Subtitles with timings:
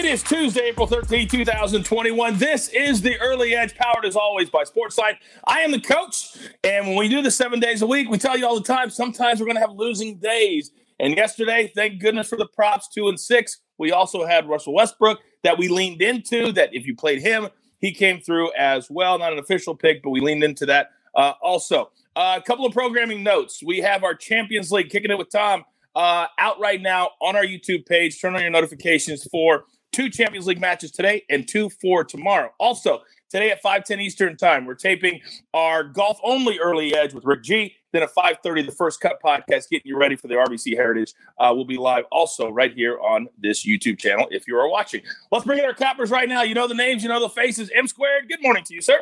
[0.00, 2.38] It is Tuesday, April 13, 2021.
[2.38, 5.12] This is the Early Edge, powered as always by Sportsline.
[5.46, 8.34] I am the coach, and when we do this seven days a week, we tell
[8.34, 10.70] you all the time, sometimes we're going to have losing days.
[10.98, 13.58] And yesterday, thank goodness for the props, two and six.
[13.76, 17.48] We also had Russell Westbrook that we leaned into, that if you played him,
[17.78, 19.18] he came through as well.
[19.18, 21.90] Not an official pick, but we leaned into that uh, also.
[22.16, 23.62] Uh, a couple of programming notes.
[23.62, 25.64] We have our Champions League kicking it with Tom
[25.94, 28.18] uh, out right now on our YouTube page.
[28.18, 32.52] Turn on your notifications for two Champions League matches today and two for tomorrow.
[32.58, 35.20] Also, today at 5:10 Eastern Time, we're taping
[35.54, 37.74] our golf only early edge with Rick G.
[37.92, 41.52] Then at 5:30, the First Cut podcast, getting you ready for the RBC Heritage, uh,
[41.54, 45.02] will be live also right here on this YouTube channel if you are watching.
[45.30, 46.42] Let's bring in our cappers right now.
[46.42, 47.70] You know the names, you know the faces.
[47.74, 48.28] M squared.
[48.28, 49.00] Good morning to you, sir.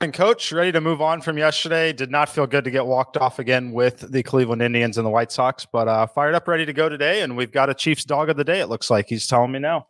[0.00, 1.92] And coach, ready to move on from yesterday.
[1.92, 5.10] Did not feel good to get walked off again with the Cleveland Indians and the
[5.10, 7.22] White Sox, but uh, fired up, ready to go today.
[7.22, 8.60] And we've got a Chiefs dog of the day.
[8.60, 9.86] It looks like he's telling me now.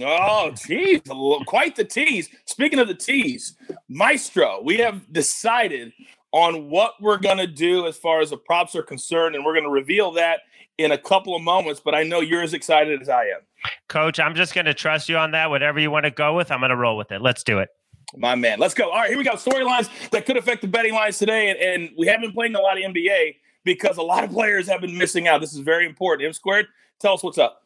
[0.00, 1.02] Oh, geez,
[1.46, 2.28] quite the tease.
[2.46, 3.54] Speaking of the tease,
[3.88, 5.92] Maestro, we have decided
[6.32, 9.52] on what we're going to do as far as the props are concerned, and we're
[9.52, 10.40] going to reveal that
[10.78, 11.80] in a couple of moments.
[11.84, 13.40] But I know you're as excited as I am.
[13.88, 15.48] Coach, I'm just going to trust you on that.
[15.50, 17.22] Whatever you want to go with, I'm going to roll with it.
[17.22, 17.68] Let's do it.
[18.16, 18.58] My man.
[18.58, 18.90] Let's go.
[18.90, 19.32] All right, here we go.
[19.32, 21.50] Storylines that could affect the betting lines today.
[21.50, 24.68] And, and we have been playing a lot of NBA because a lot of players
[24.68, 25.40] have been missing out.
[25.40, 26.26] This is very important.
[26.26, 26.66] M squared,
[27.00, 27.62] tell us what's up.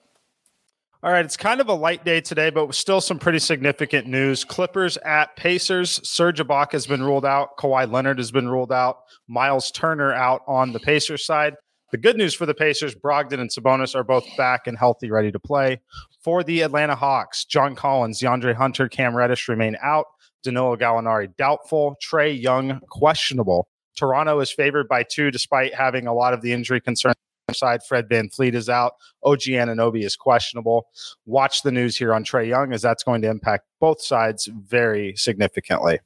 [1.01, 4.43] All right, it's kind of a light day today, but still some pretty significant news.
[4.43, 6.01] Clippers at Pacers.
[6.09, 7.57] Serge Ibaka has been ruled out.
[7.57, 9.03] Kawhi Leonard has been ruled out.
[9.29, 11.55] Miles Turner out on the Pacers side.
[11.93, 15.31] The good news for the Pacers, Brogdon and Sabonis are both back and healthy, ready
[15.31, 15.81] to play.
[16.23, 20.07] For the Atlanta Hawks, John Collins, DeAndre Hunter, Cam Reddish remain out.
[20.49, 21.97] Danilo Gallinari doubtful.
[22.03, 23.69] Trae Young questionable.
[23.97, 27.17] Toronto is favored by two despite having a lot of the injury concerns
[27.55, 27.83] side.
[27.83, 28.93] Fred VanVleet is out.
[29.25, 30.87] OG Anunoby is questionable.
[31.27, 35.15] Watch the news here on Trae Young as that's going to impact both sides very
[35.17, 36.01] significantly.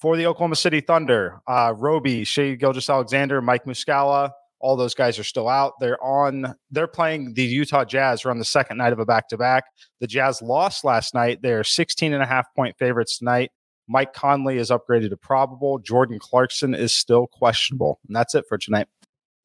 [0.00, 4.30] For the Oklahoma City Thunder, uh, Roby, Shai Gilgeous-Alexander, Mike Muscala,
[4.60, 5.74] all those guys are still out.
[5.80, 6.54] They're on.
[6.70, 8.24] They're playing the Utah Jazz.
[8.24, 9.64] We're on the second night of a back to back.
[10.00, 11.40] The Jazz lost last night.
[11.42, 13.50] They're 16 and a half point favorites tonight.
[13.88, 15.78] Mike Conley is upgraded to probable.
[15.78, 18.00] Jordan Clarkson is still questionable.
[18.06, 18.86] And that's it for tonight.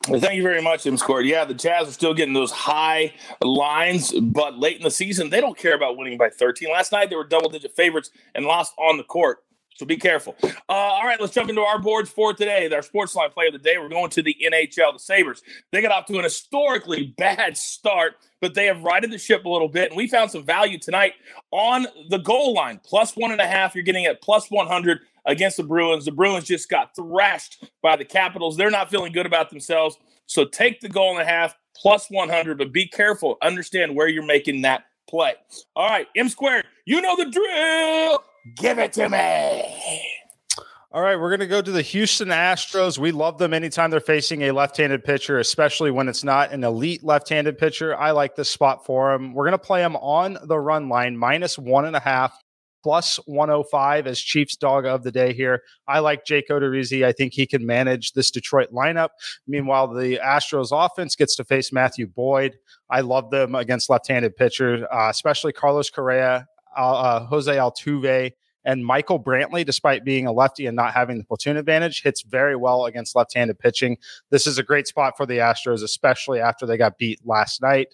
[0.03, 0.97] Thank you very much, M.
[1.21, 5.39] Yeah, the Jazz are still getting those high lines, but late in the season, they
[5.39, 6.69] don't care about winning by 13.
[6.69, 9.39] Last night, they were double digit favorites and lost on the court.
[9.75, 10.35] So be careful.
[10.43, 12.69] Uh, all right, let's jump into our boards for today.
[12.73, 13.77] Our sports line play of the day.
[13.77, 14.93] We're going to the NHL.
[14.93, 15.41] The Sabres.
[15.71, 19.49] They got off to an historically bad start, but they have righted the ship a
[19.49, 19.89] little bit.
[19.89, 21.13] And we found some value tonight
[21.51, 22.79] on the goal line.
[22.83, 23.73] Plus one and a half.
[23.73, 26.05] You're getting at plus 100 against the Bruins.
[26.05, 28.57] The Bruins just got thrashed by the Capitals.
[28.57, 29.97] They're not feeling good about themselves.
[30.25, 33.37] So take the goal and a half plus 100, but be careful.
[33.41, 35.33] Understand where you're making that play.
[35.75, 36.65] All right, M squared.
[36.85, 38.23] You know the drill.
[38.55, 40.09] Give it to me.
[40.91, 42.99] All right, we're going to go to the Houston Astros.
[42.99, 46.63] We love them anytime they're facing a left handed pitcher, especially when it's not an
[46.63, 47.97] elite left handed pitcher.
[47.97, 49.33] I like this spot for them.
[49.33, 52.37] We're going to play them on the run line, minus one and a half,
[52.83, 55.63] plus 105 as Chiefs dog of the day here.
[55.87, 57.03] I like Jake Odorizzi.
[57.03, 59.09] I think he can manage this Detroit lineup.
[59.47, 62.55] Meanwhile, the Astros offense gets to face Matthew Boyd.
[62.91, 68.33] I love them against left handed pitchers, uh, especially Carlos Correa uh, Jose Altuve,
[68.65, 72.55] and Michael Brantley, despite being a lefty and not having the platoon advantage, hits very
[72.55, 73.97] well against left handed pitching.
[74.29, 77.89] This is a great spot for the Astros, especially after they got beat last night.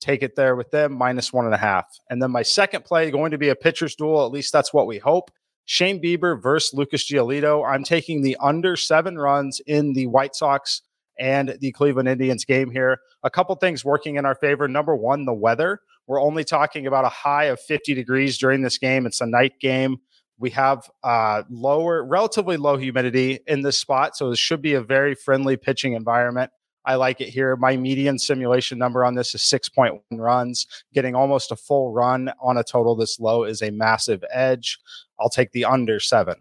[0.00, 1.86] Take it there with them, minus one and a half.
[2.10, 4.24] And then my second play, going to be a pitcher's duel.
[4.24, 5.30] At least that's what we hope.
[5.64, 7.68] Shane Bieber versus Lucas Giolito.
[7.68, 10.82] I'm taking the under seven runs in the White Sox
[11.18, 12.98] and the Cleveland Indians game here.
[13.22, 14.66] A couple things working in our favor.
[14.66, 15.80] Number one, the weather.
[16.06, 19.06] We're only talking about a high of 50 degrees during this game.
[19.06, 19.98] It's a night game.
[20.38, 24.80] We have uh, lower, relatively low humidity in this spot, so this should be a
[24.80, 26.50] very friendly pitching environment.
[26.84, 27.54] I like it here.
[27.56, 30.66] My median simulation number on this is 6.1 runs.
[30.92, 34.78] Getting almost a full run on a total this low is a massive edge.
[35.20, 36.36] I'll take the under seven.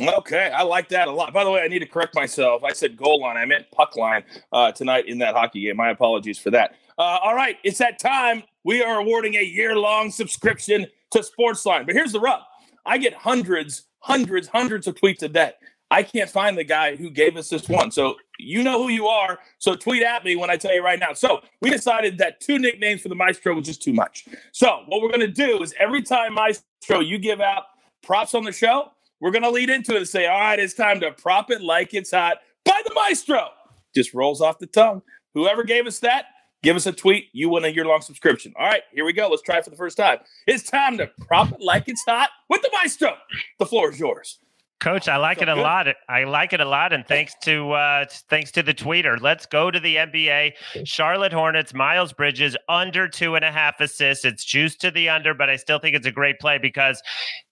[0.00, 1.32] Okay, I like that a lot.
[1.32, 2.64] By the way, I need to correct myself.
[2.64, 3.36] I said goal line.
[3.36, 5.76] I meant puck line uh, tonight in that hockey game.
[5.76, 6.74] My apologies for that.
[6.98, 8.42] Uh, all right, it's that time.
[8.64, 11.86] We are awarding a year long subscription to Sportsline.
[11.86, 12.40] But here's the rub
[12.86, 15.52] I get hundreds, hundreds, hundreds of tweets a day.
[15.90, 17.90] I can't find the guy who gave us this one.
[17.90, 19.38] So you know who you are.
[19.58, 21.12] So tweet at me when I tell you right now.
[21.12, 24.26] So we decided that two nicknames for the Maestro was just too much.
[24.50, 27.64] So what we're going to do is every time Maestro, you give out
[28.02, 28.90] props on the show,
[29.20, 31.62] we're going to lead into it and say, all right, it's time to prop it
[31.62, 33.48] like it's hot by the maestro.
[33.94, 35.02] Just rolls off the tongue.
[35.34, 36.26] Whoever gave us that,
[36.64, 37.28] Give us a tweet.
[37.32, 38.54] You win a year long subscription.
[38.58, 39.28] All right, here we go.
[39.28, 40.18] Let's try it for the first time.
[40.46, 43.12] It's time to prop it like it's hot with the maestro.
[43.58, 44.38] The floor is yours.
[44.80, 45.62] Coach, I like it a good.
[45.62, 45.86] lot.
[46.08, 49.18] I like it a lot, and thanks to uh, thanks to the tweeter.
[49.20, 50.52] Let's go to the NBA.
[50.84, 54.24] Charlotte Hornets, Miles Bridges under two and a half assists.
[54.24, 57.02] It's juiced to the under, but I still think it's a great play because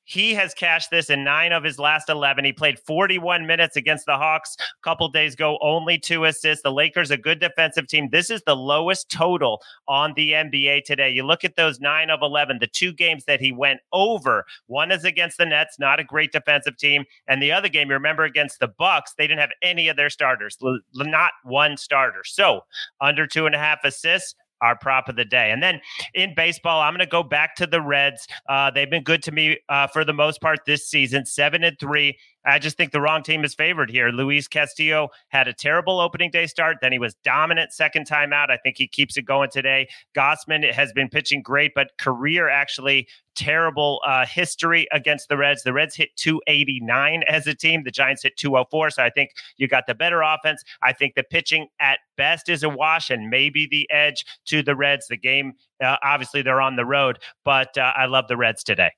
[0.05, 2.45] he has cashed this in nine of his last 11.
[2.45, 6.63] He played 41 minutes against the Hawks a couple days ago, only two assists.
[6.63, 8.09] The Lakers, a good defensive team.
[8.11, 11.11] This is the lowest total on the NBA today.
[11.11, 14.45] You look at those nine of 11, the two games that he went over.
[14.67, 17.05] One is against the Nets, not a great defensive team.
[17.29, 20.11] And the other game, you remember against the Bucks, they didn't have any of their
[20.11, 20.59] starters,
[20.95, 22.23] not one starter.
[22.25, 22.63] So
[23.01, 25.51] under two and a half assists our prop of the day.
[25.51, 25.81] And then
[26.15, 28.27] in baseball, I'm going to go back to the Reds.
[28.49, 31.79] Uh, they've been good to me uh, for the most part this season, seven and
[31.79, 32.17] three.
[32.45, 34.09] I just think the wrong team is favored here.
[34.09, 36.79] Luis Castillo had a terrible opening day start.
[36.81, 38.51] Then he was dominant second time out.
[38.51, 39.89] I think he keeps it going today.
[40.17, 45.63] Gausman has been pitching great, but career actually terrible uh, history against the Reds.
[45.63, 47.83] The Reds hit 289 as a team.
[47.85, 48.91] The Giants hit 204.
[48.91, 50.63] So I think you got the better offense.
[50.83, 54.77] I think the pitching at best is a wash and maybe the edge to the
[54.77, 55.07] Reds.
[55.09, 58.91] The game, uh, obviously, they're on the road, but uh, I love the Reds today.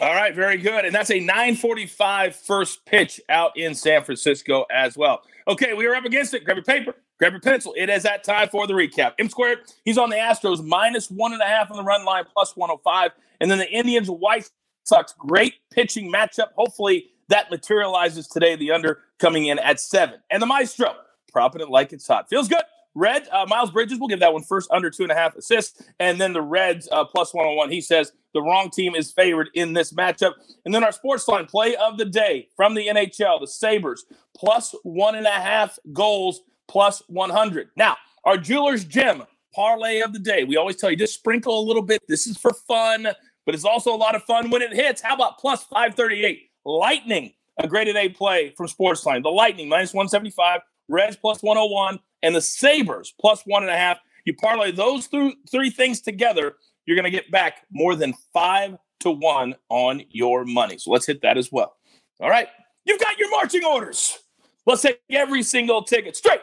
[0.00, 0.86] All right, very good.
[0.86, 5.20] And that's a 945 first pitch out in San Francisco as well.
[5.46, 6.42] Okay, we are up against it.
[6.42, 7.74] Grab your paper, grab your pencil.
[7.76, 9.12] It is that time for the recap.
[9.18, 12.24] M squared, he's on the Astros minus one and a half on the run line,
[12.32, 13.10] plus 105.
[13.42, 14.50] And then the Indians, White
[14.84, 16.52] Sox, great pitching matchup.
[16.56, 18.56] Hopefully that materializes today.
[18.56, 20.20] The under coming in at seven.
[20.30, 20.94] And the Maestro,
[21.30, 22.30] propping it like it's hot.
[22.30, 22.62] Feels good.
[22.94, 25.82] Red, uh, Miles Bridges, we'll give that one first under two and a half assists.
[26.00, 27.70] And then the Reds uh, plus 101.
[27.70, 30.32] He says the wrong team is favored in this matchup.
[30.64, 34.04] And then our sports line play of the day from the NHL, the Sabres
[34.36, 37.68] plus one and a half goals plus 100.
[37.76, 39.22] Now, our Jeweler's Gem
[39.54, 40.44] parlay of the day.
[40.44, 42.00] We always tell you just sprinkle a little bit.
[42.08, 43.08] This is for fun,
[43.46, 45.00] but it's also a lot of fun when it hits.
[45.00, 46.48] How about plus 538?
[46.64, 49.22] Lightning, a graded A play from Sportsline.
[49.22, 53.98] The Lightning minus 175, Reds plus 101 and the Sabres plus one and a half.
[54.24, 56.56] You parlay those th- three things together,
[56.86, 60.78] you're going to get back more than five to one on your money.
[60.78, 61.76] So let's hit that as well.
[62.20, 62.48] All right.
[62.84, 64.18] You've got your marching orders.
[64.66, 66.40] Let's take every single ticket straight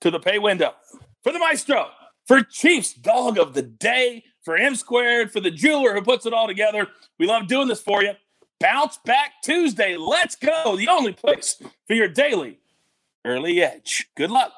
[0.00, 0.74] to the pay window
[1.22, 1.88] for the maestro,
[2.26, 6.32] for Chiefs dog of the day, for M squared, for the jeweler who puts it
[6.32, 6.86] all together.
[7.18, 8.12] We love doing this for you.
[8.60, 9.96] Bounce Back Tuesday.
[9.96, 10.76] Let's go.
[10.76, 12.58] The only place for your daily
[13.24, 14.08] early edge.
[14.16, 14.52] Good luck.